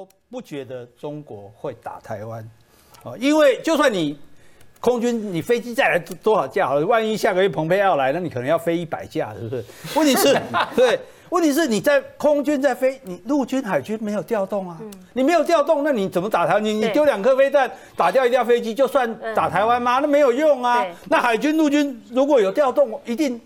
[0.00, 2.48] 都不觉得中国会打台湾，
[3.02, 4.18] 哦，因为就算你
[4.80, 9.62] 空军你飞机再来多少架，万一下个月蓬佩奥来，那你可能要飞一百架，是不是？
[9.94, 10.40] 问题是，
[10.74, 14.80] 对，问题是你在空军在飞，你陆军海军没有调动啊，
[15.12, 16.64] 你没有调动，那你怎么打台湾？
[16.64, 19.98] 你你丢两颗飞弹打掉一架飞机，就算打台湾吗？
[19.98, 20.82] 那没有用啊。
[21.10, 23.38] 那海军陆军如果有调动，一定。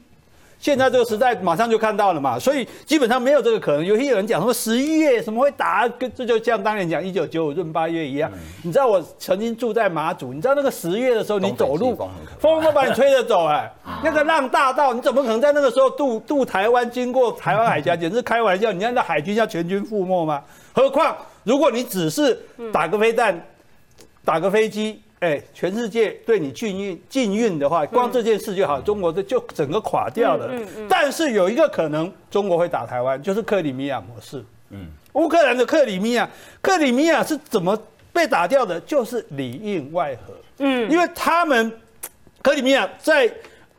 [0.65, 3.85] 现在这个时代马上就看到了嘛，所以基本上没有这个可能。
[3.85, 8.33] 有些人讲什么十一月什么会打，跟这就像当年讲一九九五闰八月一样。
[8.63, 11.95] 你知道我曾经住在马祖，你知道那个十月的时候，你走路
[12.39, 13.71] 风都把你吹着走，哎，
[14.03, 18.73] 那个浪大到你怎么可能在那个时候渡渡台湾，经过台湾海峡，简直开玩笑。
[18.73, 20.43] 你看那海军要全军覆没吗？
[20.73, 22.41] 何况如果你只是
[22.73, 23.39] 打个飞弹，
[24.25, 25.03] 打个飞机。
[25.25, 30.49] 哎，全世界对你禁运禁运的话，光这件事就好，中国这就整个垮掉了。
[30.51, 30.87] 嗯嗯。
[30.87, 34.45] 但是有一个可能，中国会打台湾，就是克里米亚模式。
[34.69, 34.87] 嗯。
[35.15, 36.29] 乌克兰的克里米亚，
[36.61, 37.81] 克里米亚是怎么
[38.13, 38.79] 被打掉的？
[38.81, 40.35] 就是里应外合。
[40.59, 40.91] 嗯。
[40.91, 41.73] 因为他们
[42.43, 43.33] 克里米亚在。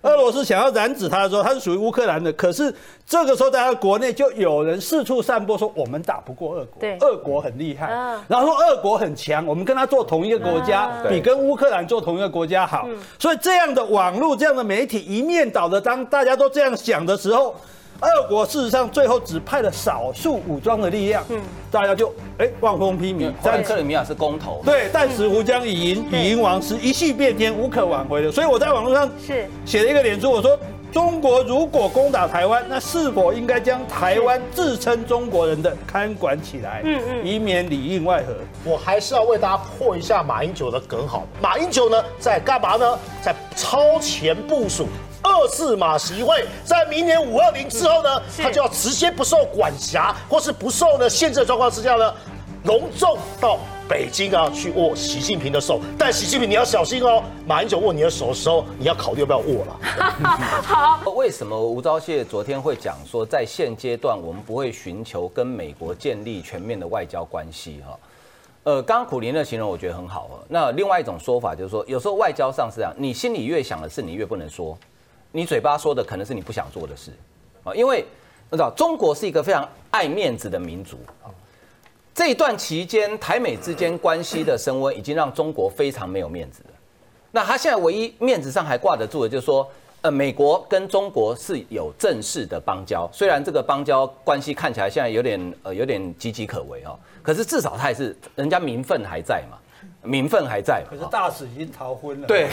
[0.05, 2.31] 俄罗斯想要染指他的时候，他是属于乌克兰的。
[2.33, 2.73] 可是
[3.05, 7.87] 这个时候，在他国内就有人四处散播说，我们打不过俄国，俄国很厉害，
[8.27, 12.87] 然后俄国很强，我们跟他做同一个国家，比跟乌克兰做同一个国家好。
[13.19, 17.55] 所以这样的网络、这样的媒体一面倒的，当大家都这样想的时候。
[18.01, 23.31] 俄国事实上最后只派了少数武装的力量，嗯，大家就哎望风披靡。
[23.41, 28.31] 但克里米亚是公投，对，但石湖将以赢以赢王师，一系变天，无可挽回的。
[28.31, 30.57] 所以我在网络上是写了一个脸书，我说
[30.95, 38.33] 中国如果攻打台湾，那是否应该将台湾自称中国人的看管起来，嗯嗯，以免里应外合。
[38.63, 42.97] 我还是要为大家破一下马英九的梗，好，马英九呢在干嘛呢？
[43.21, 44.87] 在超前部署。
[45.21, 52.13] 二次马席会在明年五二零之后呢，他就要直接不受管辖或是不受呢限制的状况之下呢，
[52.63, 55.79] 隆重到北京啊去握习近平的手。
[55.97, 59.79] 但习近平你要小心哦，马英九握你的手的时候，你要考虑要不要握了。
[60.63, 67.81] 好，为什么吴钊燮昨天会讲说，在现阶段我们不会寻求跟美国建立全面的外交关系？
[67.85, 67.99] 哈，
[68.63, 70.29] 呃，刚刚苦林的形容我觉得很好。
[70.49, 74.77] 那另外一种说法就是说，有时候外交上是这样，你心里越想的事，你越不能说。
[75.31, 77.11] 你嘴巴说的可能是你不想做的事，
[77.65, 78.05] 啊，因为
[78.51, 80.97] 知道中国是一个非常爱面子的民族
[82.15, 86.69] 这一段期间，台美之间关系的升温已经让中国非常没有面子了。
[87.29, 99.57] 那他现在唯一面子上还挂得住的，就是说，呃，美国跟中国是有正式的邦交，虽然这个邦交关系看起来现在有点呃有点岌岌可危哦，可是至少他也是人家名分还在嘛。
[100.01, 102.27] 名分还在，可是大使已经逃婚了。
[102.27, 102.47] 对，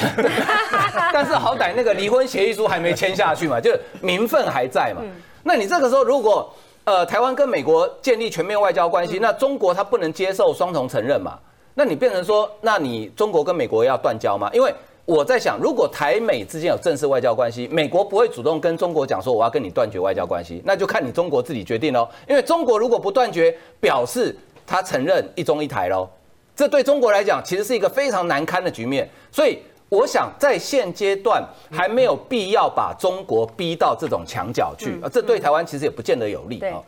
[1.12, 3.70] 但是好歹那个离婚协议书还没签下去嘛，就
[4.00, 5.02] 名分还在嘛。
[5.44, 6.52] 那你这个时候如果
[6.84, 11.38] 呃台湾跟美国建立全面外交关系，那中国它不能接受双重承认嘛？
[11.74, 14.50] 那你变成说，那你中国跟美国要断交吗？
[14.52, 14.72] 因为
[15.04, 22.08] 我在想，如果台美之间有正式外交关系，美国不会主动跟中国讲说我要跟你断绝外交关系，那就看你中国自己决定喽。
[22.28, 26.08] 因为中国如果不断绝，表示他承认一中一台喽。
[26.54, 29.08] 这对中国来讲，其实是一个非常难堪的局面。
[29.30, 29.58] 所以，
[29.92, 35.08] 我想在现阶段还没有必要把中国逼到这种墙角去啊。
[35.12, 36.80] 这对台湾其实也不见得有利啊。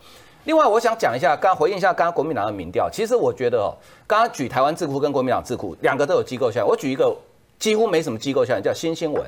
[0.44, 2.88] 另外，我想讲一下，刚回应一下刚刚国民党的民调。
[2.90, 3.76] 其实我觉得哦，
[4.06, 6.66] 刚刚举台湾智库跟国民党智库两个都有机构效应。
[6.66, 7.14] 我举一个
[7.58, 9.22] 几乎没什么机构效应，叫新新闻。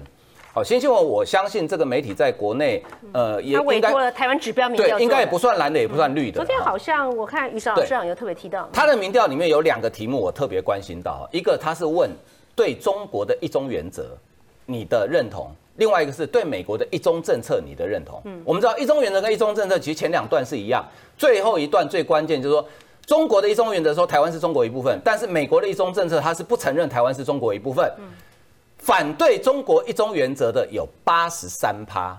[0.54, 2.82] 好，新新闻，我相信这个媒体在国内，
[3.12, 6.37] 呃，也委托了台湾指标民调，对，应该也不算蓝的，也不算绿的。
[6.37, 12.10] 昨天好像我看于老师长有特别提到，他的民调里面有两个题目我特别关心到，一个他是问
[12.56, 14.19] 对中国的一中原则
[14.65, 18.21] 你的认同，另外一个是对美国的一中政策你的认同。
[18.25, 20.84] 嗯，我们知道一中原则跟一中政策其实前两段是一样，
[21.17, 22.69] 最后一段最关键就是说
[23.06, 27.89] 中国的一中原则说台湾是中国一部分，但是美国的一中政策它是不承认台湾是中国一部分。
[27.99, 28.05] 嗯。
[28.78, 32.17] 反对中国一中原则的有八十三趴，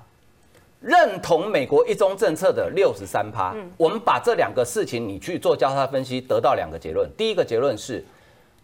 [0.81, 3.55] 认同美国一中政策的六十三趴。
[3.77, 7.09] 我们把这两个事情你去做交叉分析，得到两个结论。
[7.15, 8.03] 第一个结论是，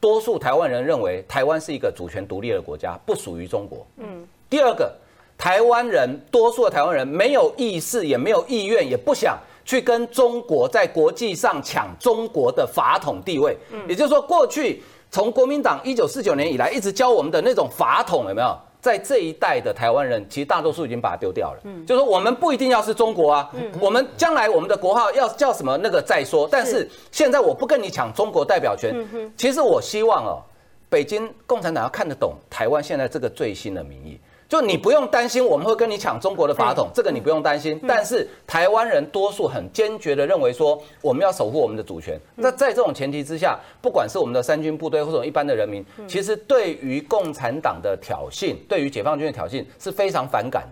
[0.04, 3.88] 多数台湾人认为台湾是一个主权独立的国家，不属于中国。
[3.96, 4.28] 嗯。
[4.50, 4.94] 第二个，
[5.38, 13.58] 台湾人多数的台湾人没有意识，也没有意愿，也不想去跟中国在国际上抢中国的法统地位。
[13.72, 13.80] 嗯。
[13.88, 14.84] 也就是说，过去。
[15.10, 18.60] 从国民党一九四九年以来一直教我们的那种法统有没有？
[18.84, 21.62] 在这一代的台湾人，其实大多数已经把它丢掉了。
[21.64, 26.46] 嗯，就是说我们不一定要是中国啊，嗯，我们将来我们的国号要叫什么那个再说。
[26.52, 28.94] 但是现在我不跟你抢中国代表权。
[29.14, 30.44] 嗯其实我希望哦，
[30.90, 34.20] 北京共产党要看得懂台湾现在这个最新的民意。
[34.54, 37.82] 就你不用担心我们会跟你抢中国的法统，这个你不用担心。
[37.88, 42.20] 但是台湾人多数很坚决的认为说，我们要守护我们的主权。
[42.36, 50.68] 那在这种前提之下，不管是我们的三军部队或者一般的人民，其实对于共产党的挑衅，对于解放军的挑衅是非常反感